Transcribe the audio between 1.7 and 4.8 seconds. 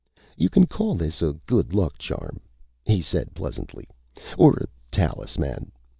luck charm," he said pleasantly, "or a